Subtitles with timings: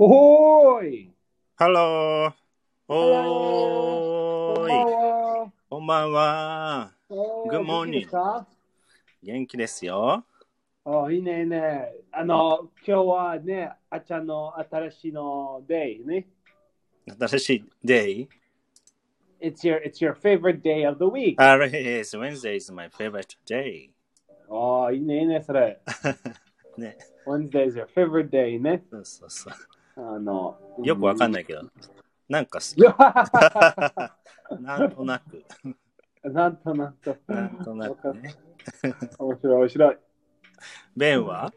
[0.00, 1.12] Ahoy!
[1.58, 2.32] Hello!
[2.88, 4.56] Hello!
[5.68, 6.92] こんばんは。
[7.10, 8.04] Good oh, Good morning.
[8.04, 8.46] すか
[9.22, 10.24] 元気ですよ。
[10.86, 11.92] おいいねいいね。
[12.12, 16.28] あの、今日はね、あちゃんの新しいのデイね。
[17.18, 18.26] 新しい
[19.42, 21.34] It's your, it's your favorite day of the week.
[21.36, 23.90] Ah, right, yes, Wednesday is my favorite day.
[24.48, 25.78] Oh, おいいねいいね、それ。
[26.78, 26.96] ね。
[27.26, 28.82] Wednesday is your favorite day ね。
[28.90, 29.52] そうそうそう。
[30.00, 31.34] あの、よくわかんい。
[31.34, 31.62] ないけど。
[32.28, 32.96] なんかすいや
[34.60, 35.44] なんとなく。
[36.22, 37.16] なんとなんと。
[37.26, 38.34] なんとなくね。
[39.18, 39.98] 面白い面白い。
[40.96, 41.52] ベンは？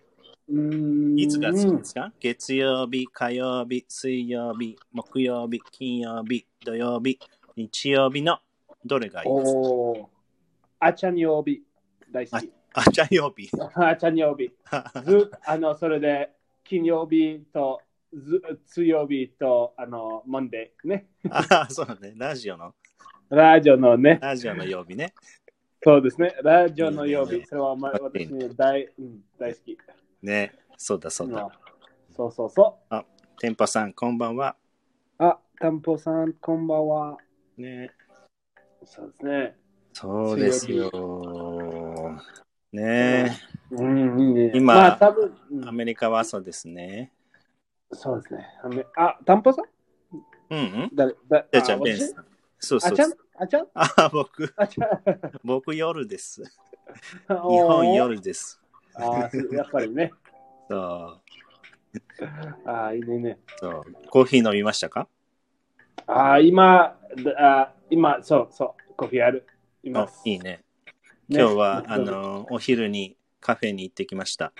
[0.49, 2.11] うーんいつが好きですか？
[2.19, 7.19] 月曜日、火曜日、水曜日、木曜日、金曜日、土曜日、
[7.55, 8.39] 日曜日の
[8.83, 9.59] どれがいいですか？
[10.79, 11.61] あっちゃん曜日。
[12.11, 12.51] 大好き。
[12.73, 13.49] あ、じゃあ曜日。
[13.75, 14.51] あっちゃん曜日。
[15.05, 16.31] ず あの、それで、
[16.63, 17.92] 金曜日と、ず
[18.65, 21.07] 水曜日と、あの、モンデーね。
[21.29, 22.13] あ、そうだね。
[22.15, 22.73] ラジオの、
[23.29, 24.19] ラジオのね。
[24.21, 25.13] ラジオの曜日ね。
[25.81, 26.35] そうですね。
[26.43, 27.45] ラジオの曜日。
[27.45, 29.77] それは、ま、私に大,、うん、大好き。
[30.21, 30.53] ね。
[30.77, 31.49] そうだそうだ。
[32.15, 32.77] そうそうそ
[33.39, 34.55] テンパさん、こんばんは。
[35.19, 35.23] う。
[35.23, 37.17] あ、タンポさん、こんばんは。
[37.57, 37.91] ね。
[38.85, 39.55] そうですね。
[39.93, 40.89] そうですよ。
[42.71, 43.37] ね
[43.71, 44.51] うん、いいね。
[44.55, 47.11] 今まあ、多分、うんアメリカは朝ですね。
[47.93, 48.47] そうですね。
[48.95, 49.65] あタンポさん？
[50.49, 50.89] うんうん。
[50.93, 51.15] 誰？
[51.29, 51.83] 誰じゃあ、じゃあ、あ私？
[51.83, 52.25] ベンさん。
[52.59, 53.13] そうそうあちゃん？
[53.35, 53.67] あちゃん？
[53.73, 54.89] あ、僕、あちゃん
[55.43, 56.43] 僕夜です。
[57.27, 58.61] 日日本夜です。
[58.95, 60.11] あーやっぱりね。
[60.69, 61.21] そう。
[62.65, 63.39] あーいいねいいね。
[63.57, 63.83] そう。
[64.09, 65.07] コーヒー飲みましたか？
[66.07, 66.99] あー今、
[67.37, 69.47] あ今、そうそう、コーヒーある。
[69.83, 70.21] いあます。
[70.25, 70.63] いいね。
[71.29, 74.53] ね今日は、あ、の、お昼にカフェに行ってきました。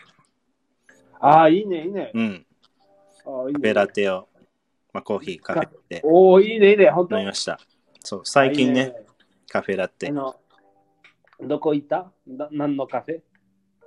[1.19, 2.11] あーいいねいいね。
[2.13, 2.45] うん。
[3.23, 4.28] カフェラテを、
[4.94, 6.89] まあ、コーヒー、カフェでおーいいねいいね。
[6.89, 7.16] 本当？
[7.17, 7.59] 飲みました。
[8.01, 8.94] そう、最近ね、
[9.50, 10.11] カフェラテあ。
[10.11, 10.35] の
[11.41, 12.12] どこ行った？
[12.28, 13.12] だ何のカフ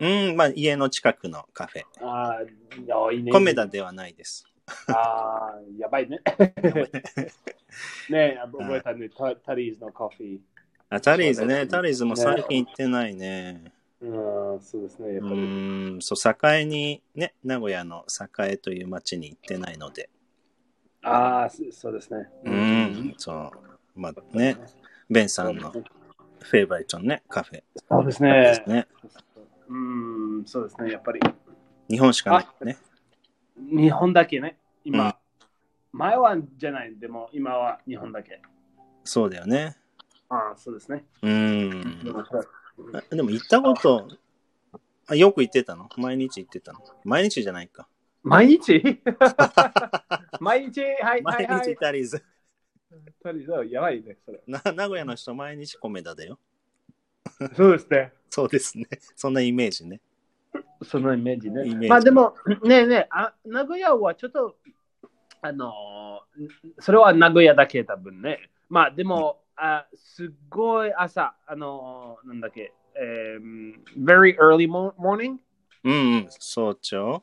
[0.00, 0.28] ェ？
[0.28, 1.82] うん、まあ、家の近くのカフェ。
[2.00, 3.32] あーあーいいね。
[3.32, 4.46] コメダではないです。
[4.88, 6.20] ああ、やばいね。
[8.10, 9.08] ね覚えたね。
[9.10, 10.38] タタリーズのコーヒー。
[10.90, 13.72] あタリーズね、ねタリーズも最近行ってないね。
[14.00, 15.14] うん、そうですね。
[15.14, 15.36] やっうぱり。
[15.36, 18.04] ーん、そう、栄に、ね、名古屋の
[18.38, 20.10] 栄という町に行ってないので。
[21.02, 22.28] ああ、そそうですね。
[22.44, 23.50] うん、そう。
[23.94, 24.56] まあね、
[25.08, 27.62] ベンさんのフェイバリットのね、カフェ。
[27.88, 28.70] そうですでねす。
[28.70, 28.86] ね。
[29.68, 30.92] うん、そうですね。
[30.92, 31.20] やっぱり。
[31.88, 32.76] 日本しかないね。
[33.56, 34.58] 日本だけね。
[34.84, 35.14] 今、うん
[35.92, 36.94] 前はじゃない。
[36.98, 38.42] でも今は日本だけ。
[39.04, 39.78] そうだよね。
[40.28, 41.06] ああ、そうですね。
[41.22, 42.14] うん。
[43.10, 44.08] でも行ったこと、
[45.06, 45.88] あよく行ってたの？
[45.96, 46.80] 毎日行ってたの？
[47.04, 47.88] 毎日じゃないか。
[48.22, 49.00] 毎日？
[50.40, 50.80] 毎日？
[51.02, 51.76] はい、は毎い、はい日。
[51.76, 52.24] タリーズ。
[53.22, 54.42] タリーズやばいね、それ。
[54.46, 56.38] な名古屋の人毎日米田だよ。
[57.54, 58.12] そうですね。
[58.30, 58.86] そうですね。
[59.14, 60.00] そんなイメージね。
[60.82, 61.66] そのイメージね。
[61.66, 64.56] イメージまあでも、ねえねえあ、名古屋はちょっと、
[65.40, 66.48] あのー、
[66.80, 68.50] それは名古屋だけ多分ね。
[68.68, 75.36] まあでも、あすごい朝、あのー、なんだっけ、えー、very early mo- morning?
[75.84, 76.26] うんうん。
[76.38, 77.22] 早朝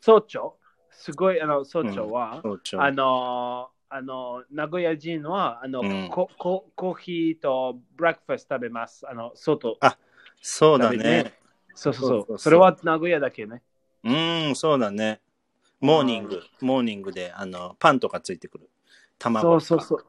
[0.00, 0.56] 早朝
[0.90, 2.82] すごい、あの、早朝は、早朝。
[2.82, 9.08] あのー、あの、名古屋人は、あの、うんここコーヒーと breakfast 食べます。
[9.08, 9.78] あの、外。
[10.40, 11.34] そうだね。
[11.74, 12.38] そうそうそう。
[12.38, 13.62] それは名古屋だけね。
[14.02, 14.12] う
[14.50, 15.20] ん、そうだね。
[15.80, 18.70] モーニング、モーニングで、あの、パンとかついてくる。
[19.18, 19.60] 卵とか。
[19.60, 20.06] そうそうそう。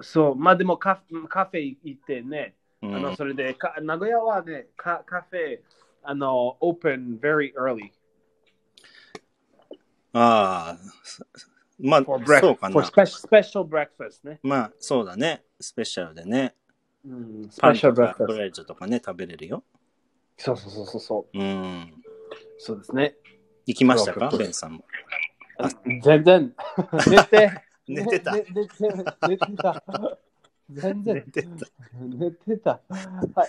[0.00, 5.60] そう、まあでもカフカフェ行ってね、うんあのそれでか名古屋はね、カカフェ、
[6.02, 7.90] あの、open very early
[10.12, 10.78] ああ、
[11.80, 12.80] まあ、そうかな。
[12.82, 14.38] special, special breakfast ね。
[14.42, 15.42] まあ、そうだね。
[15.60, 16.54] スペシャルでね。
[17.04, 18.38] うん、パン special とかブ breakfast。
[18.38, 19.64] レッドとかね、食べれるよ。
[20.36, 21.38] そうそうそうそうそう。
[21.38, 21.94] うん。
[22.58, 23.16] そうですね。
[23.66, 24.28] 行きましたか？
[24.36, 24.84] ベンさんも。
[26.02, 26.54] 全然。
[27.10, 27.63] 寝て。
[27.86, 28.44] 寝てたね
[29.28, 29.82] 寝てた。
[30.70, 31.14] 全然。
[31.14, 31.48] 寝てた。
[32.00, 32.80] 寝てた。
[32.88, 33.44] は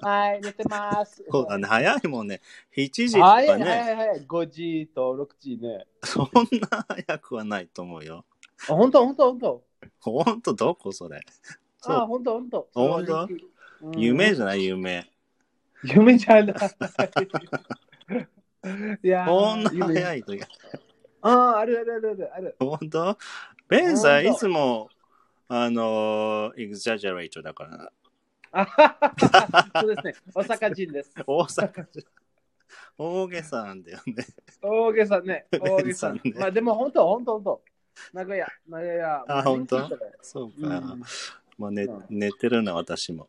[0.00, 0.04] い。
[0.04, 1.24] はい、寝てます。
[1.30, 1.66] そうだね。
[1.68, 2.40] 早いもんね。
[2.76, 3.70] 7時とはい、はい、かね。
[3.70, 4.26] はいはい。
[4.26, 5.86] 5時と6時ね。
[6.02, 6.28] そん
[6.70, 8.24] な早くはないと思うよ。
[8.68, 9.64] あ、本当本当本当
[10.00, 11.20] ほんと、どこそれ。
[11.78, 13.28] そうあ、本当本当本当？
[13.82, 15.08] うん夢じゃない夢。
[15.84, 16.56] 夢じゃない。
[19.04, 20.46] いやーこんな夢早いという。
[21.28, 22.56] ああ、あるあるあるあるある。
[22.58, 23.18] ほんと
[23.68, 24.88] ベンさん、いつも、
[25.48, 27.92] あのー、エグザジャレートだから。
[28.50, 30.14] あはははそうですね。
[30.34, 31.12] 大阪人です。
[31.26, 32.06] 大阪人。
[32.96, 34.26] 大げさなんだよね。
[34.62, 35.46] 大げさね。
[35.52, 36.14] 大げさ。
[36.36, 37.62] まあでも本当、本当、本当。
[38.12, 39.24] 名古屋、名古屋。
[39.28, 39.88] あ本当？
[40.22, 40.78] そうか。
[40.78, 41.02] うん
[41.58, 43.28] まあ寝うん寝てるな、私も。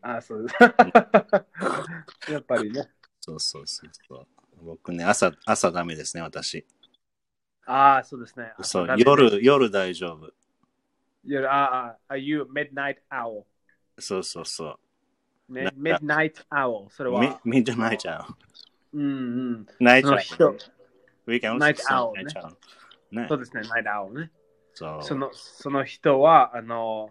[0.00, 0.54] あ、そうです。
[2.30, 2.88] やっぱりね。
[3.20, 4.26] そうそうそうそう。
[4.62, 6.64] 僕ね、朝、朝ダメですね、私。
[7.66, 8.52] あ、そうですね。
[8.62, 8.86] そう。
[8.96, 10.32] 夜、夜大丈夫。
[11.24, 13.44] 夜、あ、あ、are you midnight owl?
[13.98, 14.78] そうそうそ
[15.48, 16.88] ねな、midnight owl。
[16.90, 17.14] それう。
[17.14, 17.40] は。
[17.44, 18.98] み、みんな泣いちゃう。
[18.98, 19.06] うんう
[19.58, 19.66] ん。
[21.90, 22.12] owl
[23.10, 23.38] ねそう。
[23.38, 24.30] ですね、night owl ね。
[24.74, 25.02] そう。
[25.02, 27.10] そのその人は、あの、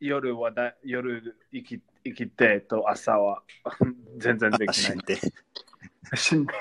[0.00, 3.42] 夜はだ夜生き生きてと朝は
[4.18, 4.98] 全然できない。
[6.10, 6.16] で。
[6.16, 6.52] 死んで。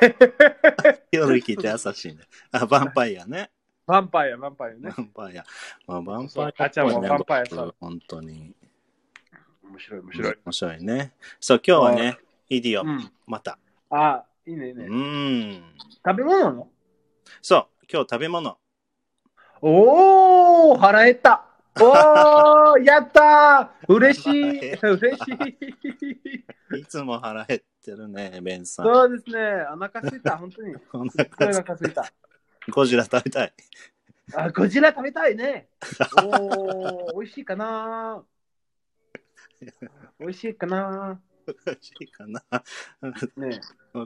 [1.12, 2.24] 夜生きて朝死んで。
[2.52, 3.52] あ、ヴァンパイアね。
[3.88, 4.92] ヴァンパイア、ヴァンパイアねヴ。
[4.92, 5.46] ァンパイア。
[5.88, 6.66] まあ、ヴァンパイア。
[6.66, 8.54] あちゃんもヴァンパイアさ本当に。
[9.64, 10.38] 面白い、面白い。
[10.46, 11.14] 面白いね。
[11.40, 12.18] そう、今日はね、
[12.50, 13.12] イディオム、うん。
[13.26, 13.58] また。
[13.90, 14.86] あ、いいね、いいうね。
[15.58, 15.64] ん。
[16.06, 16.40] 食べ物？
[16.40, 16.68] なの
[17.42, 18.58] そう、今日食べ物。
[19.62, 21.46] おー、腹減った。
[21.84, 25.32] おー、やったー嬉しい、 嬉し
[26.74, 26.80] い。
[26.80, 28.86] いつも腹減ってるね、ベンさん。
[28.86, 30.76] そうですね、お腹すいた、本当に。
[30.94, 32.06] お腹腹すいた。
[32.70, 33.54] ゴジラ食べたい。
[34.36, 35.70] あ、ゴジラ食べたいね。
[36.24, 38.24] おー、美味しいかな
[40.20, 42.44] 美味しいかな美味しいかな。
[43.38, 43.60] ね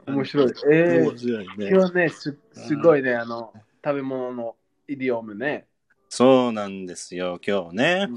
[0.08, 0.54] 面白い。
[0.72, 1.54] えー面白いね。
[1.58, 4.56] 今日はね、すすごいね、あの、食べ物の
[4.88, 5.68] イディオムね。
[6.16, 8.08] そうなんですよ、今日ね。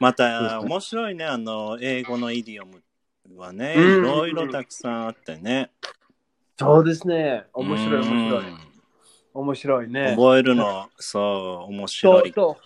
[0.00, 2.82] また面白いね、あの、英語のイディオム
[3.38, 5.70] はね、うんいろいろたくさんあってね。
[6.58, 7.44] そうですね。
[7.52, 8.48] 面白い、面白い。
[8.48, 8.58] うん
[9.34, 10.14] 面白いね。
[10.16, 12.32] 覚えるの、そう、面白い。
[12.32, 12.56] と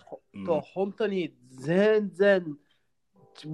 [0.45, 2.57] と本当に全然
[3.35, 3.47] ち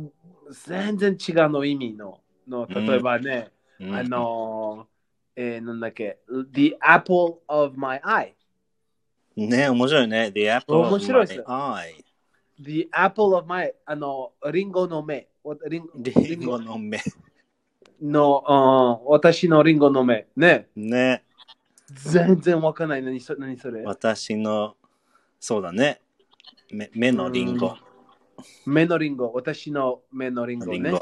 [0.67, 4.87] 全然違うの意味のの例えばね、うんあの
[5.35, 6.19] えー、なんだっけ
[6.53, 8.33] The apple of my eye
[9.35, 10.31] ね、面白いね。
[10.33, 11.43] The apple 面 of 白いです。
[11.47, 12.03] My eye.
[12.63, 15.27] The apple of my あのリンゴの目。
[15.43, 16.99] わリンリンゴの目。
[18.01, 20.27] の、うん私のリンゴの目。
[20.35, 20.67] ね。
[20.75, 21.23] ね、
[21.93, 23.03] 全然わかんない。
[23.03, 23.83] 何そ何それ？
[23.83, 24.75] 私の、
[25.39, 26.01] そうだね。
[26.71, 27.75] 目目のリンゴ。
[28.65, 29.31] 目のリンゴ。
[29.33, 30.71] 私の目のリンゴね。
[30.73, 30.99] リンゴ。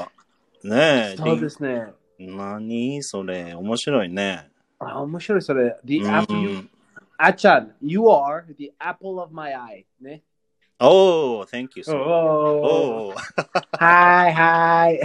[0.64, 1.86] ねえ、そうですね。
[2.18, 4.50] 何それ、面白いね。
[4.78, 5.76] あ面白いそれ。
[5.84, 6.70] The う apple、ん、
[7.17, 9.85] あちゃん、you are the apple of my eye.
[9.99, 10.23] ね。
[10.79, 11.83] おー、thank you.
[11.87, 11.97] お So.
[11.97, 13.17] おおー。
[13.77, 14.99] はいはい。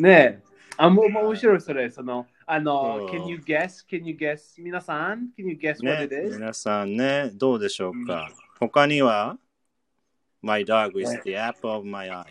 [0.00, 0.42] ねえ。
[0.76, 1.90] あ、もう面白いそれ。
[1.90, 3.86] その、あの、うん can you guess?
[3.86, 4.60] Can you guess?
[4.62, 6.38] 皆さん Can you guess what ね it、is?
[6.38, 8.30] 皆さんね、どうでしょうか。
[8.58, 9.36] 他には
[10.42, 12.24] ?My dog is the apple of my eye.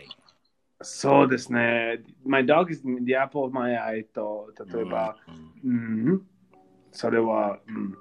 [0.81, 2.03] そうですね。
[2.25, 5.17] My dog is the apple of my eye と、例えば、
[5.63, 6.21] うんうん、
[6.91, 7.97] それは、うん、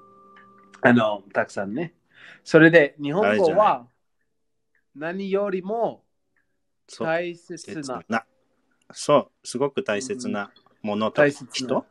[0.83, 1.95] あの、たくさんね。
[2.45, 3.89] それで、日本語は
[4.95, 6.05] 何よりも
[6.99, 8.05] 大切切な。
[8.09, 8.25] な。
[8.93, 10.53] そう、すごく大切な
[10.83, 11.87] ものと大切な人？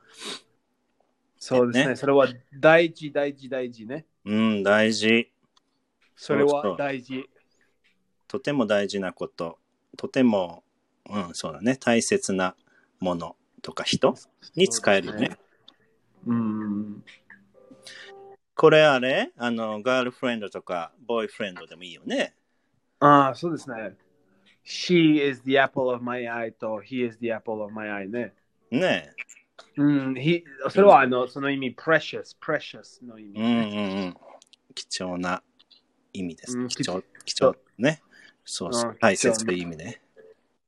[1.37, 1.89] そうですね。
[1.89, 2.27] ねそれは
[2.59, 4.05] 大事、大事、大事ね。
[4.25, 5.31] うん、大事。
[6.15, 7.29] それは大事。
[8.27, 9.59] とても大事なこと。
[9.97, 10.63] とても、
[11.09, 11.77] うん、そうだね。
[11.77, 12.55] 大切な
[12.99, 14.15] ものとか人
[14.55, 15.37] に使えるよね。
[16.25, 17.03] うん。
[18.55, 19.31] これあれ？
[19.37, 22.35] あの、ガールフレンドとか、ボーイフレンドでもいいよね。
[22.99, 23.95] ああ、そうですね。
[24.65, 28.33] She is the apple of my eye と He is the apple of my eye ね。
[28.71, 29.13] ね
[29.77, 33.39] うん、he それはあのその意味、precious、precious の意味。
[33.39, 34.17] うんうんうん。
[34.73, 35.41] 貴重な
[36.13, 36.57] 意味です。
[36.57, 38.01] うん貴重、貴重ね。
[38.43, 38.93] そうそうう。
[38.95, 40.01] ん大切という意味ね。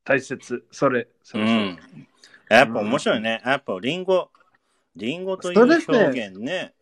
[0.04, 0.66] 大切。
[0.72, 1.78] それ、そうん、
[2.50, 3.42] やっぱ面白いね。
[3.46, 4.30] やっぱリンゴ。
[4.96, 6.74] リンゴという表現ね。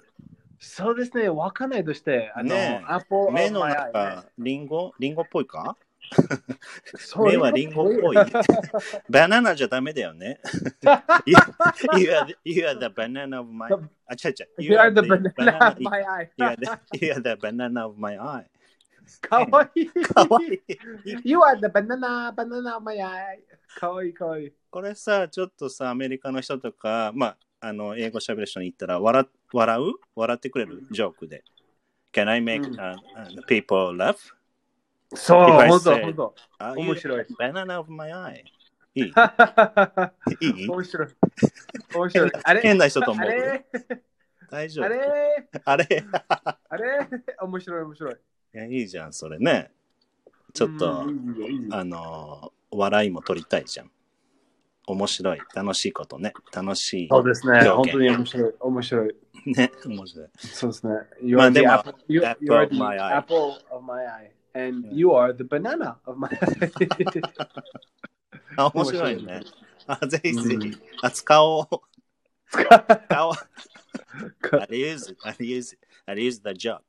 [0.60, 1.30] そうですね。
[1.30, 2.32] わ、かんないとして。
[2.36, 3.66] あの、ね、アポ目の、
[4.38, 4.94] リンゴ？
[5.00, 5.78] リンゴっぽいか？
[7.18, 8.18] 目はリンゴっぽい。
[9.10, 10.40] バナナじゃダメだよね。
[11.26, 11.36] you,
[12.00, 14.20] いやだ the, you are the banana of my eye.
[14.60, 14.78] You
[17.12, 18.46] are the banana of my eye.
[19.22, 19.88] かわいい。
[19.90, 20.62] かわいい。
[21.24, 23.40] You are the banana, banana of my eye.
[23.80, 24.54] かわいいかわいい。
[24.70, 29.94] これさ、ちょっとさ、アメリカの人とか、まあ、あの、英語喋る人に言ったら、笑笑う？
[30.16, 30.86] 笑ってくれる？
[30.92, 31.44] ジョークで。
[32.14, 34.16] Can I make、うん uh, uh, people laugh?
[35.16, 36.36] そう、ほんとほんと。
[36.76, 38.44] 面白い banana of my eye?
[38.96, 39.14] いい？
[40.42, 40.68] いい？
[40.68, 41.08] 面白い。
[41.96, 42.32] 面白い。
[42.44, 42.62] あれ？
[42.62, 43.30] 変な人と思う
[44.50, 45.50] 大丈夫あれ？
[45.66, 46.06] あれ？
[46.70, 47.08] あれ？
[47.42, 48.16] 面白い面白い。
[48.54, 49.72] いや、いいじゃん、それね。
[50.54, 51.06] ちょっと、
[51.72, 53.92] あの、笑いも取りたいじゃん。
[54.88, 56.34] 面白い、楽しいことね。
[56.54, 57.08] 楽しい。
[57.10, 57.60] そうですね。
[57.70, 58.54] 本当に面白い。
[58.60, 59.16] 面白い。
[59.46, 60.27] ね、面白い。
[60.38, 60.94] そうですね。
[61.22, 63.18] You are the apple of my eye.
[63.18, 63.38] Apple
[63.70, 64.32] of my eye.
[64.54, 66.72] And you are the banana of my eye.
[68.74, 69.42] 面白いね。
[69.88, 70.77] あ、ぜひぜひ。
[71.01, 71.12] あ、
[71.44, 71.68] おう。
[72.50, 73.34] 使おう。
[74.51, 76.82] I use, I use, I use the job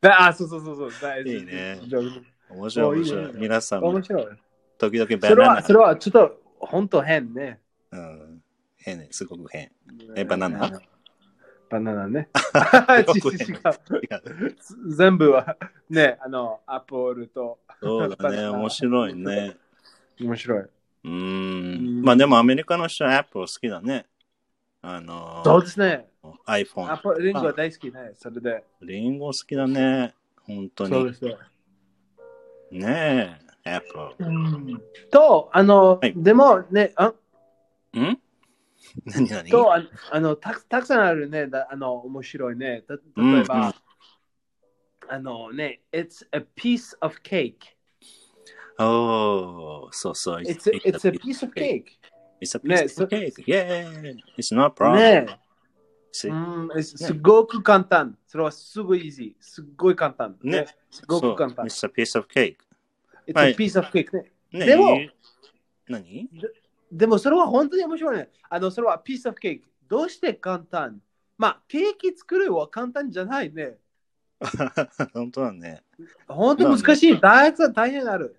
[0.00, 0.90] だ あ、そうそうそうそう。
[1.02, 1.78] だいいね
[2.48, 3.32] 面白い、面白い。
[3.34, 4.26] 皆さんも面白い。
[4.78, 5.72] 時々バそれは、ナナそ。
[5.72, 7.60] れはちょっと本当変ね。
[7.92, 8.42] うん。
[8.76, 9.08] 変ね。
[9.10, 9.70] すごく変。
[10.16, 10.80] えバナナ？
[11.68, 12.28] バナナね。
[14.88, 15.56] 全部は
[15.88, 17.58] ね、あの、アップルと。
[17.80, 18.48] そうだね。
[18.48, 19.56] 面白いね。
[20.20, 20.60] 面白い。
[20.60, 21.10] うー
[22.00, 22.02] ん。
[22.02, 24.06] まあでもアメリカの人は Apple 好きだね。
[24.82, 26.09] あのそうですね。
[26.46, 27.20] iPhone。
[27.20, 28.64] リンゴ大好きね、それで。
[28.82, 30.14] リンゴ好きだね、
[30.46, 31.14] 本当に。
[31.14, 31.38] そう
[32.72, 33.40] ね。
[33.64, 34.14] え、Apple。
[35.10, 37.14] と、あの、でもね、あ
[37.94, 38.20] ん,ん
[39.04, 39.50] 何何
[40.10, 42.84] あ、の、たく,たくさんあるね、だあの、面白いね。
[42.88, 43.74] 例えば、
[45.08, 47.56] あのね、It's a piece of cake.
[48.78, 50.42] おお、そうそう。
[50.42, 51.98] It's a, it's a piece of cake.
[52.40, 53.44] It's a piece、of cake.
[53.46, 55.36] Yeah, it's not problem.、
[56.12, 56.30] See?
[56.30, 58.16] うん、すすごく簡単。
[58.26, 59.34] それはすごい easy。
[59.40, 60.36] すごい簡単。
[60.42, 60.66] ね。
[60.90, 61.66] すごく簡単。
[61.66, 62.56] It's a piece of cake.
[63.26, 64.32] It's は a い piece of cake ね。
[64.52, 64.98] ねでも
[65.88, 66.28] 何？
[66.90, 68.28] でもそれは本当に面白いね。
[68.48, 69.62] あの、それは piece of cake。
[69.88, 71.00] どうして簡単？
[71.38, 73.78] まあ、ケーキ作るは簡単じゃないね。
[75.14, 75.82] 本当だね。
[76.26, 77.20] 本当難しい。
[77.20, 78.36] 大変大変ある。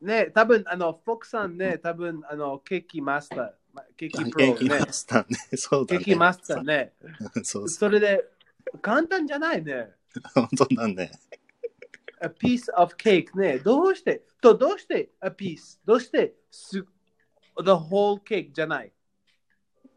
[0.00, 3.52] ね、多分あの、フォックさんね、多分あの、ケーキマスター、ま
[3.96, 4.86] ケーキプロケーキマね。
[4.90, 5.38] スターね。
[5.56, 5.98] そうだね。
[6.04, 6.92] ケーキマスターね。
[7.44, 8.24] そうそれで、
[8.80, 9.90] 簡単じゃないね。
[10.34, 11.10] 本当だね。
[12.20, 13.58] a piece of cake ね。
[13.58, 15.78] どうしてと、どうして a piece?
[15.84, 16.84] どうしてす the
[17.70, 18.92] whole cake じゃない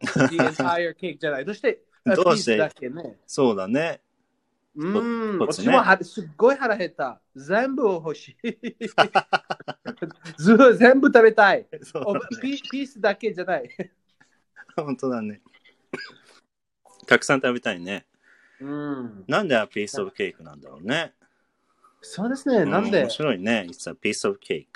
[0.00, 1.44] ?the entire cake じゃない？
[1.44, 4.00] どうして a piece だけねそうだね。
[4.76, 7.20] うーん、ね私もはすっごい腹減った。
[7.34, 8.46] 全部欲しい。
[10.36, 11.60] ず全部食べたい。
[11.60, 11.68] ね
[12.42, 13.70] ピピースだけじゃない。
[14.76, 15.40] 本当だね。
[17.06, 18.06] たくさん食べたいね。
[18.60, 21.14] うん、なんで a piece of cake なんだろうね。
[22.02, 22.64] そうですね。
[22.64, 22.98] なんで？
[22.98, 23.66] う面、白いね。
[23.68, 24.66] It's a piece of cake.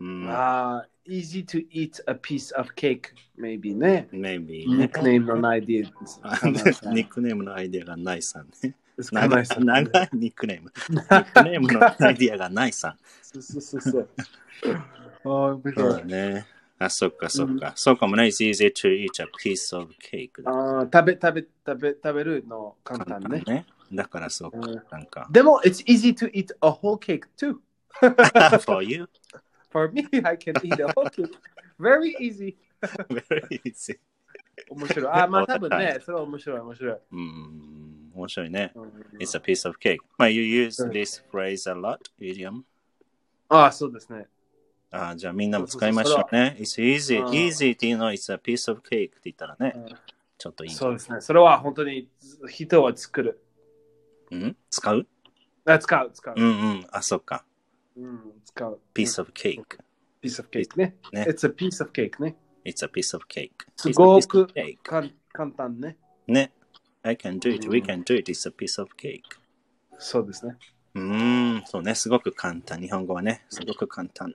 [0.00, 0.28] うん。
[0.28, 4.08] あー easy to eat a piece of cake, maybe ね。
[4.12, 4.88] maybe ニッね。
[4.88, 5.86] クネームのアイディ
[6.22, 6.48] ア。
[6.92, 8.74] ニックネームのアイデアがないさんね。
[9.02, 10.72] 少長ない 長いニックネーム。
[10.90, 12.98] ニックネームのアイデアがないさん。
[13.22, 14.08] そうそうそうそう。
[15.74, 16.46] だね。
[16.78, 17.72] あ、そっかそっか。
[17.74, 18.24] そうかもね。
[18.24, 20.50] It's easy to eat a piece of cake だ。
[20.50, 23.42] あー食べ食べ食べ食べるの簡単ね。
[23.46, 23.66] ね。
[23.92, 24.82] だからそうかうん。
[24.90, 25.26] なんか。
[25.30, 27.58] でも、it's easy to eat a whole cake too.
[28.60, 29.08] For you?
[29.70, 31.30] For me, I can eat a whole cake.
[31.78, 32.56] Very easy.
[33.08, 33.98] Very easy.
[34.70, 35.06] 面白い。
[35.12, 36.96] あ、まあ多分はね、それは面白い、面白い。
[37.12, 37.75] うん。
[38.16, 38.72] 面白いね。
[38.74, 39.98] うん It's a piece of cake.
[40.18, 42.62] まあ、you use うん this phrase a lot, idiom.
[43.48, 44.26] あ、そうですね。
[44.90, 46.56] あじゃあみんなも使いましょうね。
[46.58, 47.20] It's easy.
[47.20, 49.86] うん easy っていうのは It's a piece of cake って言ったらねうん、
[50.38, 50.70] ちょっといい。
[50.70, 51.20] そうですね。
[51.20, 52.08] それは本当に
[52.48, 53.42] 人は作る。
[54.30, 55.06] うん使う
[55.66, 56.40] あ使う、使うう。
[56.40, 56.86] んうん。
[56.90, 57.44] あ、そっか。
[57.96, 58.80] うん、使う。
[58.94, 59.62] piece of cake.
[60.22, 60.96] piece of cake ね。
[61.12, 62.36] ね It's a piece of cake ね。
[62.64, 63.50] It's a piece of cake.
[63.76, 64.48] すごく
[64.82, 65.96] 簡単ね。
[66.26, 66.52] ね。
[67.06, 67.66] I can do it.
[67.66, 68.30] うん We can do it.
[68.30, 69.22] It's a piece of cake.
[69.98, 70.56] そうですね。
[70.94, 71.62] うーん。
[71.66, 71.94] そうね。
[71.94, 72.80] すごく簡単。
[72.80, 73.44] 日本語はね。
[73.50, 74.34] すごく簡単。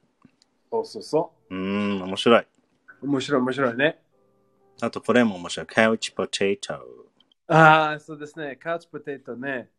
[0.71, 1.57] そうそうそうー
[1.99, 2.01] ん。
[2.03, 2.41] 面白い。
[2.41, 2.47] う。
[3.01, 4.01] 面白い、面白いね。
[4.81, 5.65] あとこれも面白い。
[5.67, 6.79] couch potato.
[7.47, 8.55] ああ、そうですね。
[8.55, 9.69] カウチポテトね。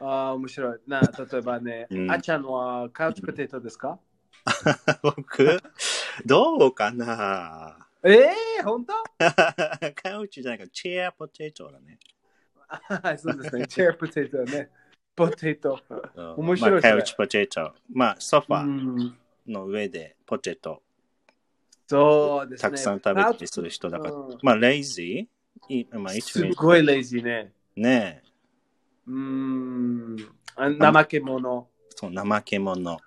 [0.00, 0.78] ああ、面白い。
[0.86, 3.98] な、例えばね、うんあちゃんはカウチポテトですか？
[5.02, 5.60] 僕、
[6.24, 7.86] どうかな？
[8.04, 8.94] ええー、本当？
[10.02, 11.98] カウチじゃないか、チェアポテトだね。
[12.88, 13.66] あそうですね。
[13.66, 14.70] チェアポテトね。
[15.14, 15.78] ポテト。
[16.14, 17.72] うん面白いまあ、カウチポテト。
[17.92, 20.82] まあ、ソフうァん、の上でポテト、
[21.86, 22.70] そうですね。
[22.70, 24.14] たくさん食べたりする人だから。
[24.14, 27.52] うんまあ、レイジーいまあ、一す面ごいレイジーね。
[27.76, 28.28] ねえ、
[29.06, 30.16] うーん。
[30.56, 31.68] あ怠け者。
[31.94, 32.98] そう、怠け者。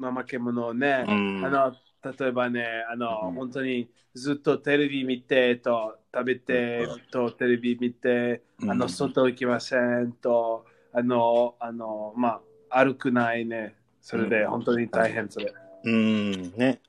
[0.00, 1.04] 怠け者ね。
[1.08, 12.40] うんあの、例えばね、あの、うん本当にずっとテレビ見てと、食べてうんと、テレビ見て、あの、うん外行きませんと、あの、あの、ま
[12.70, 13.76] あ、歩くないね。
[14.00, 15.52] それでうん本当に大変それ。
[15.84, 16.80] うん、ね。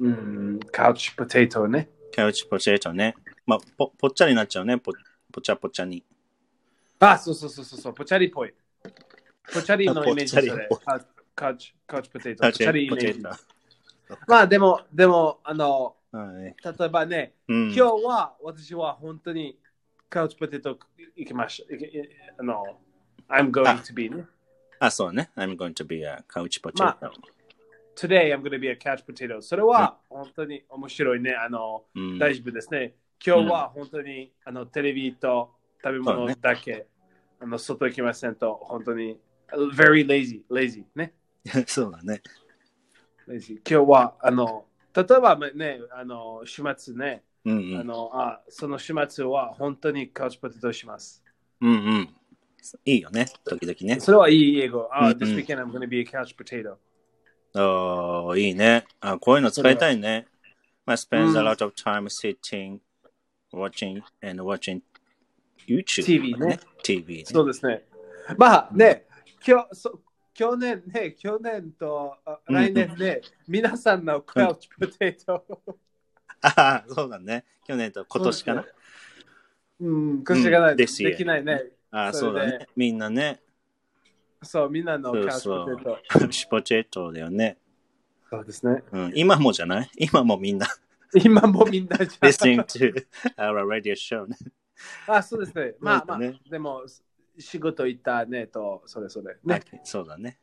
[0.00, 1.88] うん、カウチポテトね。
[2.14, 3.14] カウチポテトね。
[3.46, 4.78] まあ、ぽぽっちゃりになっちゃうね。
[4.78, 4.92] ぽ
[5.32, 6.02] ぽちゃぽちゃに。
[6.98, 8.54] あ、そうそうそうそうそう、ポチャリっぽい。
[9.52, 10.68] ポチャリのイメージそれ。
[10.84, 11.00] カ
[11.34, 12.44] カウチカウチポテト。
[12.44, 13.22] ポチャリイメージ。
[14.28, 16.54] まあでも、でも、あの、はい。
[16.78, 19.58] 例えばね、うん、今日は私は本当に
[20.08, 20.78] カウチポテト
[21.16, 21.74] 行きました。
[21.74, 22.78] いいあの、
[23.28, 24.24] I'm going to be ね。
[24.78, 25.30] あ、そうね。
[25.36, 26.84] I'm going to be a couch potato.
[26.84, 26.98] ま
[27.96, 29.40] Today I'm going to be a couch potato.
[29.40, 31.34] それは本当に面白いね。
[31.34, 32.94] あの、うん、大丈夫ですね。
[33.24, 35.52] 今日は本当に、あのテレビと
[35.82, 36.86] 食べ物だけ、
[37.40, 39.18] あの外行きませんと、本当に
[39.74, 41.12] very lazy, lazy ね。
[41.66, 42.22] そうだね。
[43.26, 47.80] 今日は、あの、例えばね、あの、週末ね、うんうん。
[47.80, 51.22] あのあその週末は本当にカウチポテトします。
[51.60, 52.08] うんうん。
[52.86, 53.26] いいよね。
[53.44, 54.00] 時々ね。
[54.00, 54.88] それはいい英語。
[54.92, 56.76] あ、うんうん This weekend I'm going to be a couch potato.
[57.56, 58.84] おーいいね。
[59.00, 60.26] あ、こういうの使いたいね。
[60.86, 62.78] まあ、spends うん a lot of time sitting,
[63.52, 64.80] watching and watching
[65.68, 66.04] YouTube.
[66.04, 66.58] TV ね。
[66.82, 67.24] TV ね。
[67.26, 67.84] そうですね。
[68.38, 69.04] まあね、
[69.46, 70.00] 今日そ
[70.34, 72.16] 去年ね、去年と
[72.48, 75.44] 来年ね、皆さんのカウチポテト。
[76.42, 77.44] ああ、そうだね。
[77.64, 78.66] 去年と今年かな。
[79.80, 81.62] うん、今年がない、うんできないね。
[81.92, 82.66] ああ、そうだね。
[82.74, 83.40] みんなね。
[84.42, 85.98] そう、みんなのカウチポテト。
[86.18, 86.32] そう。
[86.32, 87.56] シュポチェットだよね。
[88.28, 88.82] そうですね。
[88.90, 89.90] うん、今もじゃない？
[89.96, 90.66] 今もみんな
[91.14, 92.92] 今もみんなじゃ listening to
[93.36, 94.36] our radio show ね。
[95.06, 95.74] あ、そうですね。
[95.78, 96.82] まあまあ、ねでも
[97.38, 99.36] 仕事行ったねと、それそれ。
[99.44, 99.60] ね。
[99.84, 100.38] そうだね。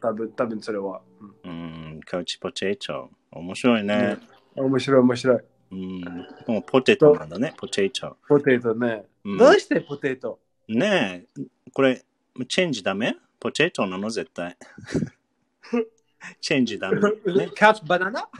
[0.00, 1.02] 多分多分それは。
[1.44, 1.54] うんう
[1.96, 3.10] ん、カウチポテト。
[3.30, 4.18] 面白いね。
[4.56, 5.40] 面白い面白い。
[5.70, 6.00] うん、
[6.46, 8.16] もうポテトなんだね、ポテト。
[8.26, 9.04] ポテトね。
[9.24, 10.40] うんどうしてポテト？
[10.68, 11.42] ねえ、
[11.72, 12.02] これ、
[12.48, 13.16] チェンジダメ？
[13.38, 14.08] ポテトなの？
[14.10, 14.56] 絶対。
[16.40, 17.00] チェンジダメ。
[17.00, 17.10] ね、
[17.54, 18.28] キャッチバナナ？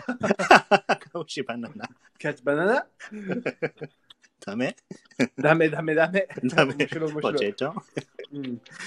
[1.13, 1.89] カウチバナナ。
[2.19, 2.87] キャッチバナナ？
[4.45, 4.77] ダメ？
[5.37, 6.29] ダメダメダメ。
[6.45, 7.81] ダメ面白い面白い。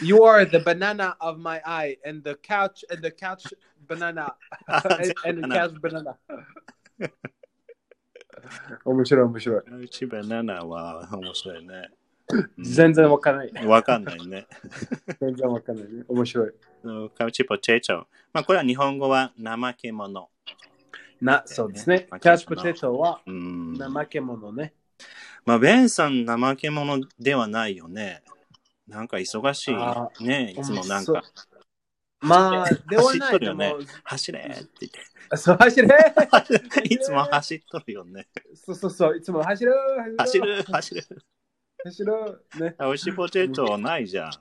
[0.03, 3.53] You are the banana of my eye and the couch and the couch
[3.87, 4.35] banana
[5.25, 6.15] and, the couch banana.
[8.85, 9.61] 面白い面白い。
[9.63, 11.89] カウチバナナは面白いね。
[12.59, 13.67] 全然わかんない。
[13.67, 14.47] わかんないね。
[15.19, 16.03] 全然わかんないね。
[16.07, 16.51] 面白い。
[17.17, 18.07] カウチポテト。
[18.31, 20.29] まあ、これは日本語は怠け者。
[21.21, 22.07] な、そうですね。
[22.09, 23.77] キャッチポテトはうん。
[23.77, 24.73] 怠け者ね。
[25.45, 28.21] まあ、ベンさん怠け者ではないよね。
[28.88, 30.23] なんか忙しあい。
[30.23, 31.23] ねいつもなんか、
[32.21, 33.43] まあ、ではない。
[33.43, 33.73] よね
[34.04, 35.38] 走れって言って。
[35.38, 35.88] そう、走れ
[36.89, 38.27] いつも走っとるよね。
[38.54, 39.73] そうそうそう、いつも走る
[40.17, 41.04] 走る、走る。
[41.84, 42.75] 走るね。
[42.80, 44.32] 美味しいポテトないじゃん。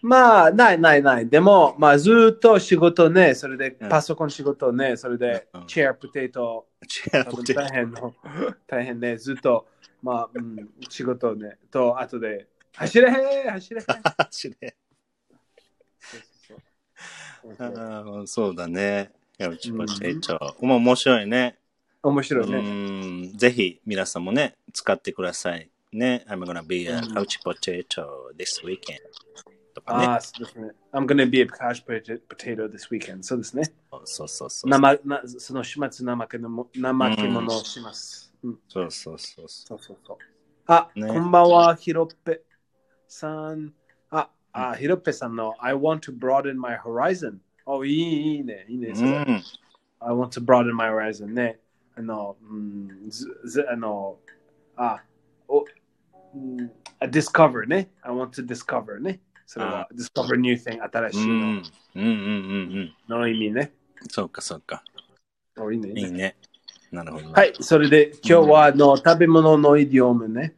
[0.00, 1.28] まあ、ないないない。
[1.28, 7.70] でも、まあ、ずーっと仕事ね、それでうんパソコン仕事ね、それでうんチェアポテト、チェアポテト大。
[7.70, 8.14] 変の、
[8.66, 9.68] 大変ね、ずっと、
[10.02, 13.10] まあ、うん、仕事ね、と、あとで、走れ
[13.50, 13.82] 走れ
[14.18, 14.76] 走れ。
[17.42, 19.12] そうそうそうそうだね。
[19.38, 20.56] カウチポテト。
[20.60, 21.58] もう面白いね。
[22.02, 22.58] 面白いね。
[22.58, 25.68] うんぜひ皆さんもね、使ってください。
[25.92, 26.24] ね。
[26.28, 29.00] I'm gonna be a うん couch potato this weekend.
[29.74, 30.06] とかね。
[30.06, 30.70] ああ、そうですね。
[30.92, 33.22] I'm gonna be a couch potato this weekend.
[33.22, 33.64] そうですね。
[34.04, 34.70] そうそうそう。
[34.70, 38.31] 生なその始末怠けのも怠け者をします。
[38.44, 40.16] うんそうそうそうそそうそうそう。
[40.66, 42.42] あ、ねこんばんは、ひろっぺ
[43.08, 43.72] さん。
[44.10, 47.38] あ、あ、ひろっぺさんの I want to broaden my horizon.
[47.66, 48.88] お、いいいいね、いいね。
[48.88, 48.96] う。
[48.96, 49.42] それうん。
[50.00, 51.60] I want to broaden my horizon ね。
[51.96, 54.18] あの、うん、ずずあの、
[54.76, 55.02] あ、
[55.46, 55.64] お、
[56.34, 57.90] うん、あ discover ね。
[58.02, 59.20] I want to discover ね。
[59.46, 61.62] それは、discover new thing 新しいのうんうん
[61.94, 63.18] うんうんうん。
[63.20, 63.72] の意味ね。
[64.10, 64.82] そうかそうか。
[65.58, 65.92] お、いいね。
[65.94, 66.36] いいね。
[66.92, 67.32] なるほど。
[67.32, 70.54] はい、それで今日はあの、食べ物のイディオムね。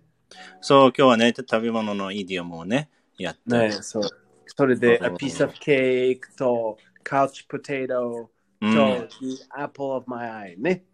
[0.60, 3.40] そう、今日はね、食べ物のイディオムをね、やって。
[3.46, 4.02] ね、そう。
[4.46, 10.84] それで、a piece of cake と couch potato と、うん、the apple of my eye ね。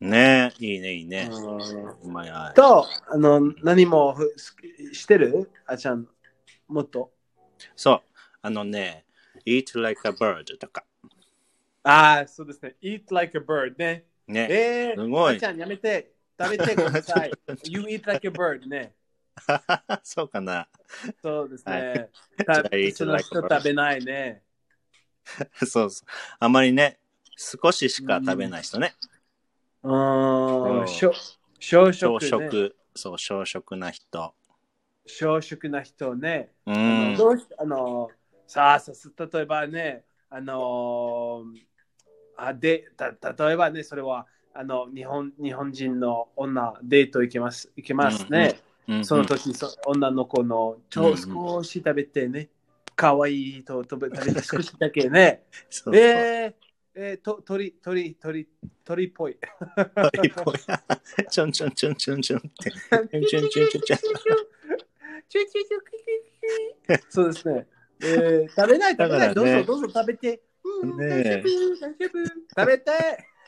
[0.00, 1.28] ねいいね、いいね。
[1.30, 4.34] うと、あの、何もふ
[4.92, 5.50] してる？
[5.66, 6.08] あちゃん、
[6.68, 7.12] もっと？
[7.74, 8.00] そう、
[8.40, 9.04] あのね、
[9.46, 10.84] eat like a bird とか。
[11.82, 12.76] ああ、そうですね。
[12.82, 14.04] eat like a bird ね。
[14.28, 14.48] ね。
[14.50, 16.12] えー、すごいあちゃん、やめて。
[16.38, 17.32] 食べてください。
[17.64, 18.94] you eat like a bird ね。
[20.02, 20.68] そうかな。
[21.22, 22.10] そうですはね。
[22.38, 24.42] じゃあた eat その like a 人 bird 食べないね。
[25.66, 26.08] そうそう。
[26.38, 26.98] あまりね、
[27.36, 28.94] 少ししか食べない人ね。
[29.82, 31.12] うーん、そうしょ
[31.60, 32.28] 食、ね。
[32.28, 34.34] 食、そう、小食な人。
[35.06, 36.52] 小食な人ね。
[36.66, 37.14] うん。
[37.16, 38.10] どうしあの
[38.46, 38.82] さあ
[39.32, 41.44] 例えばね、あの
[42.36, 43.10] あでた
[43.46, 48.60] 例えばね、それはあの日本日本人の女デート行けます行けますね。
[48.88, 52.48] うんその時そ女の子のちょうんうん少し食べてね、
[52.94, 55.42] かわいいと食べ食べて少しだけね。
[55.68, 56.54] そうそうえー、
[56.94, 58.48] えー、と鳥、鳥、鳥、
[58.84, 59.36] 鳥っぽい。
[60.14, 60.54] 鳥っぽい。
[61.28, 62.70] ちょんちょんちょんちょんちょんって。
[62.70, 63.98] ちょんちょんちょんちょんちょん。
[67.10, 67.66] そうですね。
[68.00, 69.34] えー、食べない、食べない。
[69.34, 70.40] どうぞ、どうぞ食べて。
[70.82, 71.42] うん、ねえ。
[72.56, 72.92] 食べて。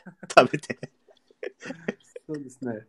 [0.37, 0.79] 食べて。
[2.27, 2.87] そうですね。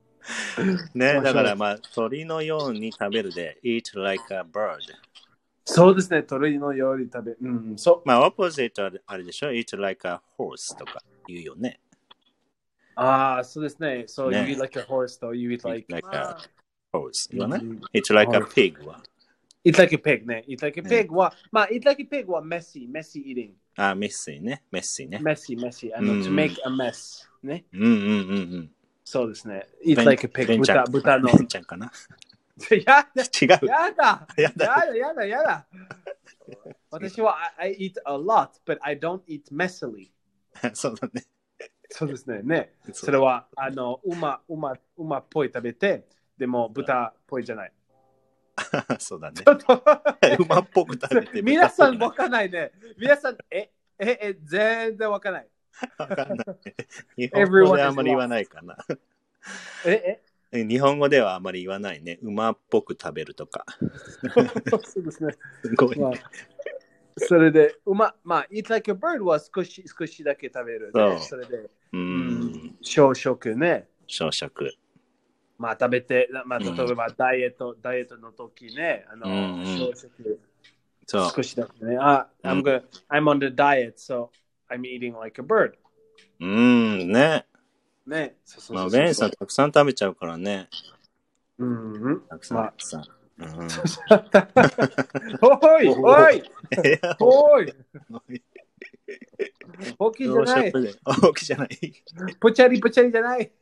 [0.94, 4.78] ね、だからまあ、鳥のように食べるで、eat like a bird。
[5.64, 6.22] そうですね。
[6.22, 7.32] 鳥のように食べ。
[7.40, 8.08] うん、そう。
[8.08, 11.80] まあ、オポジットはあれでしょ ?eat like a horse とか言うよね。
[12.96, 14.04] ああ、そうですね。
[14.06, 16.36] そう、ね you eat like a horse と you eat like, Like a あ
[16.92, 17.60] horse 言わない？
[17.60, 19.02] ーうん ?eat like a pig は。
[19.64, 20.44] Eat like a pig ね。
[20.48, 23.52] eat like a ね pig は、まあ、eat like a pig は messy, messy eating.
[23.76, 24.62] あ、メッシーね。
[24.70, 25.18] メッシーね。
[25.22, 25.90] messy, messy.
[25.96, 27.28] あの、うん to make a mess.
[27.42, 27.64] ね。
[27.72, 28.70] うんうんうんうん。
[29.04, 29.66] そうですね。
[29.86, 30.58] eat like a ベ pig.
[30.58, 30.84] 豚、ん。
[30.90, 31.32] 豚の。
[31.32, 31.90] ベンちゃんかな
[32.84, 33.66] やだ違う。
[33.66, 35.66] やだやだやだやだやだ
[36.90, 40.10] 私は I, I eat a lot, but I don't eat messily.
[40.74, 41.24] そうだね。
[41.88, 42.42] そうですね。
[42.42, 42.72] ね。
[42.92, 46.06] そそれは、あの、馬、馬、馬っぽい食べて、
[46.38, 47.72] でも豚っぽいじゃない。
[48.98, 49.42] そうだね
[50.38, 51.42] 馬っぽく食べて。
[51.42, 52.72] 皆さんわわかんないね。
[52.98, 55.48] 皆さん、え、え、え、全然わかんない。
[55.96, 56.46] かんない。
[57.16, 58.76] 日本語であんまり言わないかな。
[59.84, 60.20] え、
[60.52, 62.18] 日本語ではあまり言わないね。
[62.22, 63.64] 馬っぽく食べるとか。
[64.36, 65.32] え、そうですね。
[65.62, 66.02] すごいね。
[66.02, 66.12] まあ、
[67.18, 70.90] それで、馬、まあ、eat like a bird は少し、少しだけ食べる、ね。
[70.92, 71.70] そうそれで、う。
[71.92, 73.88] うん小食ね。
[74.06, 74.74] 小食。
[75.60, 80.40] まあ、食べて、まあ、うん例えばダイエット、ダイエットの時ね、あの、うんうん小食、
[81.06, 81.30] そう。
[81.36, 81.98] 少しだけね。
[82.00, 84.30] あ、I'm, うん gonna, I'm on the diet, so
[84.70, 85.74] I'm eating like a bird.
[86.40, 87.44] うん、ね。
[88.06, 88.36] ね。
[88.46, 90.70] そうそうまあ、そうそうベンさんたくさん食べちゃうからね。
[91.58, 92.20] うんうん。
[92.22, 93.02] たくさん、まあたくさん。
[93.02, 93.06] うん
[95.42, 96.42] おいおい
[97.20, 97.74] おい
[99.98, 100.72] 大きいじゃ小ない。
[101.04, 101.68] 大きいじゃない。
[102.40, 103.52] ぽちゃりぽちゃりじゃない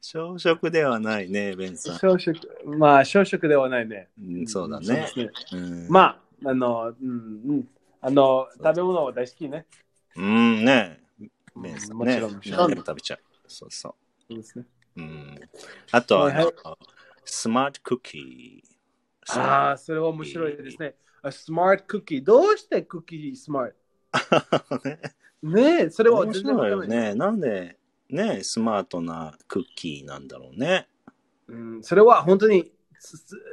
[0.00, 1.98] 小食ではないね、ベンさん。
[1.98, 2.38] 小食。
[2.64, 4.08] まあ、小食ではないね。
[4.20, 5.10] うん、そうだね。
[5.16, 7.10] ねうん、まあ、あの、うん
[7.46, 7.68] うん。
[8.00, 9.66] あの、食べ物は大好きね。
[10.16, 11.00] うん、ね。
[11.56, 11.94] ベンさんね。
[11.94, 12.76] もちろん、も。
[12.76, 13.20] 食べちゃう。
[13.46, 13.94] そうそそ
[14.30, 14.64] うですね。
[14.96, 15.00] う。
[15.00, 15.40] うん。
[15.90, 16.52] あとは、
[17.24, 19.40] スマートクッキー。
[19.40, 20.94] ああ、それは面白いですね。
[21.22, 22.24] あスマートクッキー。
[22.24, 23.72] どうしてクッキースマー
[24.80, 24.98] トね
[25.42, 26.84] ねえ、それは面白いよ。
[26.84, 27.14] ね。
[27.14, 27.78] なんで、
[28.12, 30.86] ね、スマートなクッキーなんだろうね。
[31.48, 32.70] うん、それは本当に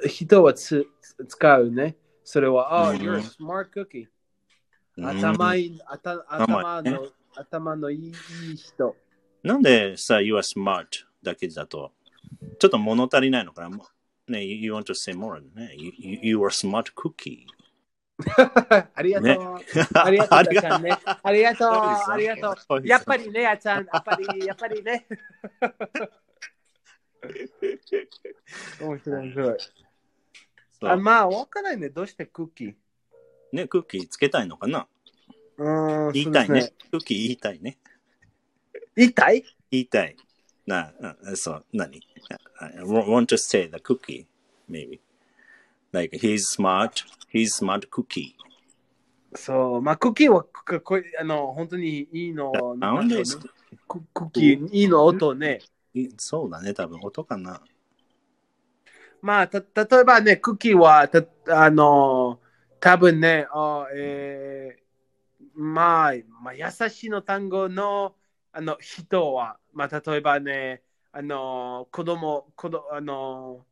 [0.06, 0.86] 人はつ
[1.28, 1.96] 使うね。
[2.24, 4.06] それは、あ、うん you're a smart cookie。
[4.98, 8.14] うん頭いい、頭頭ねの、頭のいい
[8.56, 8.96] 人。
[9.42, 10.86] なんでさ、You are smart
[11.24, 11.94] だけだと、
[12.60, 13.80] ちょっと物足りないのかな？
[14.28, 15.74] ね、you, want to say more ね。
[15.76, 17.46] You, you, you are smart cookie.
[18.94, 19.28] ありがとう。
[19.28, 19.38] ね
[19.94, 20.98] ありがとう、ありがやっちゃんね。
[21.24, 22.88] ありがとう、ありがとう。
[22.88, 23.86] やっぱりね、やっちゃん。
[23.86, 25.08] やっぱり、やっぱりね。
[28.80, 29.58] 面白い、面白い。
[30.82, 31.90] あまあ、わからないね。
[31.90, 32.74] どうしてクッキー？
[33.52, 34.88] ね、クッキーつけたいのかな？
[35.58, 37.78] うーん、言いたいねそうですクッキー言いたいね。
[38.96, 39.44] 言いたい？
[39.72, 40.16] 言いたい。
[40.66, 42.02] な、あそう、何
[42.86, 44.26] ？want to say the cookie,
[44.70, 45.00] maybe.
[45.92, 48.36] Like, he's smart, he's smart cookie.
[49.36, 52.76] そう、まあ、クッキーはかっこあの、本当にいいの。
[52.78, 53.24] なんで
[53.88, 55.60] ククッキー、いいの音ね。
[55.94, 57.62] いそうだね、多分音かな。
[59.22, 61.24] まあ、た例えばね、クッキーは、た
[61.66, 62.40] あの、
[62.80, 64.90] 多分ね、あえー
[65.56, 68.16] まあ、まあ、優しいの単語の
[68.52, 73.66] あの人は、まあ、例えばね、あの、子供、子供あの、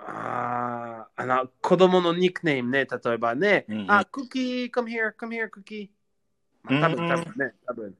[0.00, 5.88] あーあの子供のニックネームね、例えばね、うんうんあ、クッキー、come here, come here, クッキー。
[6.62, 7.96] まあ、多分、うん多分ね、多分。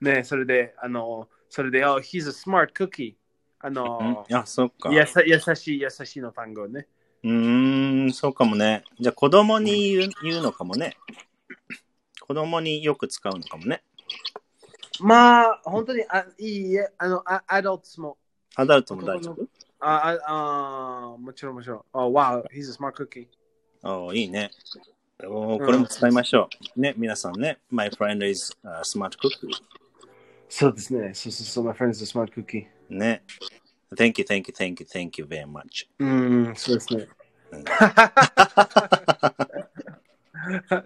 [0.00, 3.14] ね、それで、あの、それで、oh, he's a smart cookie.
[3.60, 4.36] あの、うん？
[4.36, 4.92] あ、そっか。
[4.92, 6.88] やさ優しい、優しいの単語ね。
[7.22, 8.82] うーん、そうかもね。
[8.98, 10.96] じゃあ子供に言う言うのかもね。
[12.20, 13.84] 子供によく使うのかもね。
[15.00, 18.18] まあ、本当に、あいいえ、あの、あアダルトも、
[18.56, 19.48] アダルトも大丈夫？
[19.84, 21.82] あああもちろん、もちろん。
[21.92, 23.26] Oh, wow, he's a smart cookie.
[23.82, 24.50] おーいいね。
[25.24, 26.80] おーこれも使いましょう。
[26.80, 27.58] ね、皆さんね。
[27.68, 29.50] My friend is a smart cookie.
[30.48, 31.12] そうですね。
[31.14, 32.66] そうそうそう、my friend is a smart cookie.
[32.90, 33.24] ね。
[33.96, 35.88] Thank you, thank you, thank you, thank you very much.
[35.98, 36.06] う
[36.50, 37.08] ん、そうですね。
[37.50, 37.64] うん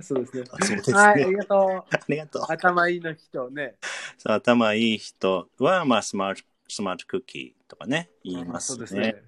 [0.00, 0.44] そうですね。
[0.50, 0.96] あそうですね。
[0.96, 1.94] はい、ありがとう。
[1.94, 2.42] ありがとう。
[2.48, 3.74] 頭いいの人ね。
[4.18, 9.22] そう頭いい人は、まあ、スマート、スマートクッキーとかね、言いますそうですねね。。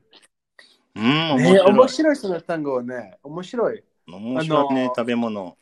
[0.97, 1.73] うん、面ね白い。
[1.73, 3.19] 面白いその単語ね。
[3.23, 3.85] 面白い。
[4.07, 5.57] 面白いね、食べ物。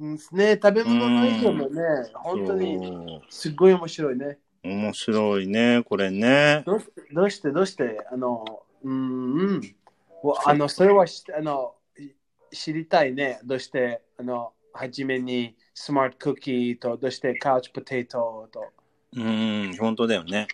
[0.00, 1.82] うんね、食べ物の影響もね、
[2.14, 4.38] 本当にすっごい面白いね。
[4.64, 6.62] 面白いね、これね。
[6.66, 8.44] どうして、どうして、どうして、あの、
[8.82, 9.76] うん、うん。
[10.22, 12.10] わあの、それはしあのい
[12.54, 13.40] 知りたいね。
[13.44, 18.72] どうして、あの、はじめにスマートクッキーと、どうしてカウチポテトと。
[19.14, 20.48] うん、本当だよね。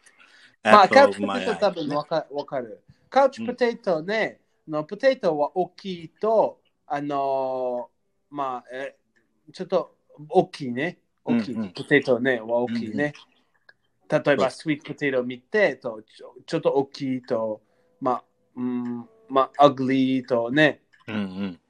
[0.62, 2.82] まあ、 couch potato 多分わかわかる。
[3.08, 7.90] couch potato ね、あのポテトは大きいと、あの、
[8.30, 8.96] まあ、え
[9.52, 9.94] ちょっと
[10.28, 10.98] 大きいね。
[11.24, 11.54] 大きい。
[11.54, 13.12] うんうんポテトね、は大きいね。
[14.10, 17.60] 例えば、スイートポテト見てとちょ、ちょっと大きいと、
[18.00, 18.24] まあ、
[18.56, 21.60] うん、まあ、 ugly とね、うんうん。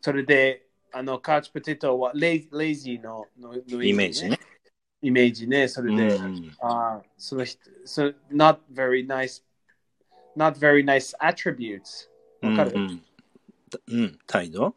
[0.00, 4.38] それで、あの、 couch potato は la lazy のののイメージね。。
[5.06, 6.16] イメージね、それで。
[6.16, 9.40] うんあーその人、その not very nice,
[10.36, 12.08] not very nice attributes.
[12.42, 13.02] うんわかる、うん
[13.86, 14.74] うん、態度？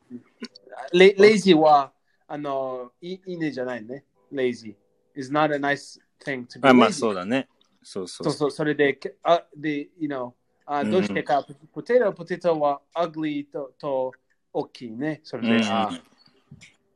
[0.93, 1.91] レレイジーは、
[2.27, 4.05] あの、い犬じゃないね。
[4.31, 5.19] レイジー。
[5.19, 7.47] is not a nice thing to be あ、ま.あそうだね。
[7.81, 10.33] そうそうそうそう、それで、けあで、you know、
[10.67, 14.11] あどうしてか、ポテト、ポテトは ugly とと
[14.53, 15.21] 大きいね。
[15.23, 15.89] それで、うんあ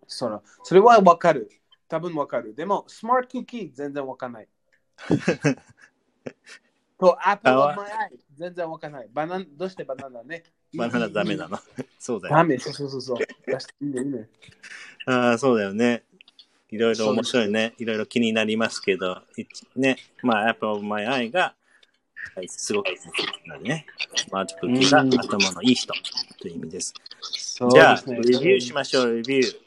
[0.06, 1.50] そのそれはわかる。
[1.94, 2.56] 多分わかる。
[2.56, 4.48] でも、スマートクッキー全然わかんない。
[6.98, 9.10] と、Apple あ of my eye 全然わかんない。
[9.14, 10.44] バナナ、どうしてバナナね？
[10.74, 11.60] バナナダメなの。
[12.00, 12.36] そうだよ。
[12.36, 13.18] ダメ、そうそうそうそう。
[13.86, 14.28] いいね、いいね。
[15.06, 16.04] ああ、そうだよね。
[16.72, 17.76] いろいろ面白いね。
[17.78, 21.54] いろいろ気になりますけど、いね、まあ、Apple of My Eye が、
[22.36, 22.88] はいすごく
[23.46, 23.86] なるね。
[24.32, 25.94] マーチクッキーがうん頭のいい人
[26.40, 26.96] という意味です。
[27.72, 29.63] じゃあ、レビューしましょう、レビュー。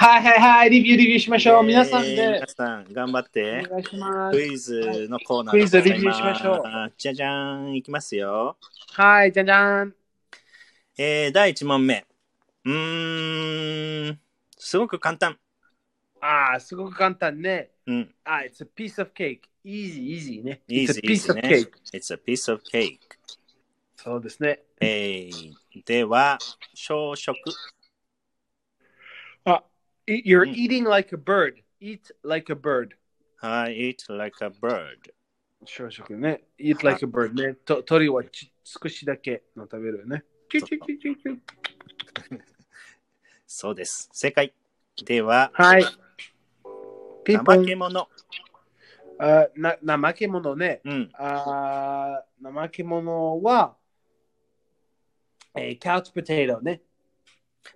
[0.00, 1.64] はいはいはい、レビューレビューしましょう。
[1.64, 3.66] 皆さんえーで皆さん、頑張って。
[3.68, 4.44] お願いしますク。
[4.44, 8.56] イズのコーナークイズでございレビューしましょうじゃじゃーん、いきますよ。
[8.92, 9.94] はい、じゃじゃん。
[10.98, 12.06] えー、第1問目。
[12.64, 14.20] うーん、
[14.56, 15.36] すごく簡単。
[16.20, 17.70] ああ、すごく簡単ね。
[17.88, 19.40] うん、あ、it's a piece of cake.
[19.64, 20.60] Easy, easy ね。
[20.68, 21.70] easy, It's a piece easy of ね cake.。
[21.92, 22.98] It's a piece of cake.
[23.96, 24.60] そうですね。
[24.80, 26.38] えー、では、
[26.72, 27.34] 小食。
[30.08, 31.62] あ、e- you're うん eating like a bird.
[31.80, 32.96] Eat like a bird.
[33.40, 35.12] I eat like a bird.
[35.64, 36.42] 小食ね。
[36.58, 37.54] Eat like a bird ね。
[37.54, 40.24] と鳥はち少しだけの食べるね。
[40.50, 41.38] チュチュチュチュチュ
[43.46, 44.08] そうです。
[44.12, 44.52] 正解。
[45.04, 45.84] では、はい。
[47.24, 47.74] ピ怠け。
[47.74, 48.08] 者。
[49.20, 50.80] あな怠け者ね。
[50.84, 51.10] うん。
[51.14, 53.76] あー怠け者は、
[55.54, 56.82] えー、カウチポテトね。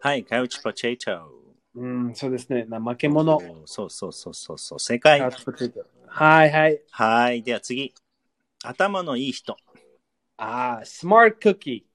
[0.01, 1.41] はい、カウチポテト。
[1.75, 2.67] うん、そうですね。
[2.69, 3.39] 怠け者。
[3.65, 4.81] そうそうそうそうそう。
[4.81, 5.21] 正解。
[5.21, 6.83] はいはい。
[6.91, 7.43] はい。
[7.43, 7.95] では次。
[8.63, 9.57] 頭のいい人。
[10.37, 11.87] ああ、スマートクッキ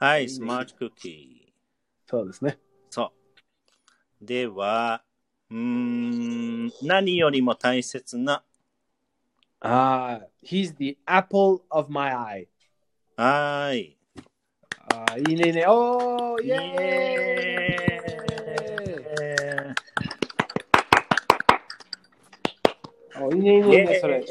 [0.00, 0.04] ー。
[0.04, 1.52] はいスマートクッキー。
[2.06, 2.58] そうですね。
[2.90, 3.12] そ
[4.20, 4.24] う。
[4.24, 5.02] では、
[5.50, 8.42] うーん、何よりも大切な、
[9.60, 12.48] ああ、he's the apple of my eye.
[13.16, 13.96] はーい。
[14.92, 15.66] ああ、いいねいいね。
[15.68, 17.67] おー、イイェーイ
[23.28, 24.24] おいいねいいねそれ。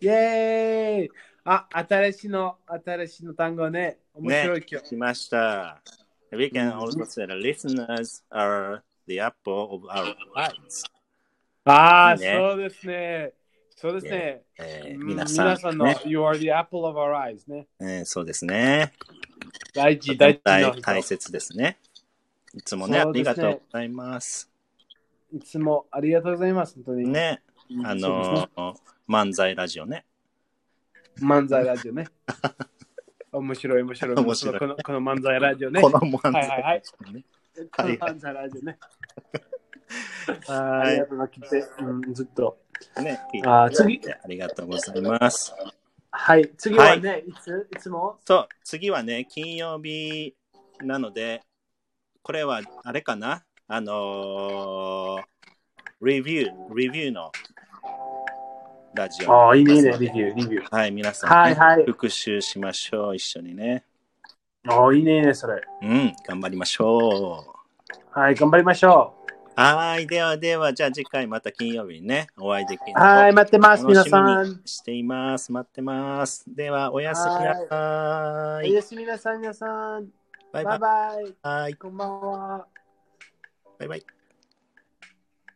[0.00, 1.10] イェーイ
[1.44, 3.98] あ、新しいの、新しいの単語ね。
[4.14, 4.88] 面白い今日。
[4.88, 5.80] 来ました。
[6.32, 10.84] We can うん also say the listeners are the apple of our eyes.
[11.64, 13.32] ああ、ねそうですね。
[13.76, 14.42] そうですね。
[14.58, 17.68] うんえー皆さん、皆さんの、ね You are the apple of our eyes ね。
[17.80, 18.92] えーそうですね。
[19.72, 21.78] 大事、大事な大人大切ですね。
[22.54, 24.50] いつもね、ありがとうございます。
[25.32, 26.74] いつもありがとうございます。
[26.74, 27.08] 本当に。
[27.08, 27.47] ね、うん
[27.84, 28.74] あのー
[29.08, 30.04] 漫才ラジオね。
[31.20, 32.06] 漫才ラジオね。
[33.32, 34.16] 面白い、面白い。
[34.16, 35.80] 面白いこのこの漫才ラジオね。
[35.80, 37.24] この漫才はいはいはいラジオね。
[37.70, 38.78] このはい漫才ラジオね。
[40.48, 42.58] あ ーありがとうな、来て、うん、ずっと。
[43.02, 45.54] ね、あー次ありがとうございます。
[46.10, 48.18] はい、次はね、い、ついつも？
[48.24, 50.34] そう、次はね、金曜日
[50.80, 51.42] なので、
[52.22, 53.44] これはあれかな？
[53.66, 55.22] あのー、
[56.00, 57.30] レビュー、レビューの
[58.94, 59.32] ラジオ。
[59.32, 60.66] ああ、いいね、レビュー、レビュー。
[60.70, 63.84] はい、皆さん、はいはい復習しましょう、一緒にね。
[64.66, 65.62] ああ、いいね、それ。
[65.82, 67.58] うん、頑張りましょう。
[68.18, 69.14] はい、頑張りましょ
[69.56, 73.00] はい、ではでは、じゃあ次回また金曜日にね、お会いできるう。
[73.00, 74.44] はい、待ってます、皆さん。
[74.44, 75.50] にしています。
[75.50, 76.44] 待ってます。
[76.46, 78.70] では、おやすみなさい。
[78.70, 80.08] おやすみなさい、皆さん。
[80.52, 80.78] バイバイ。
[80.78, 81.36] バイバイ。
[81.42, 82.66] はいこんばんは。
[83.78, 84.17] バイバイ。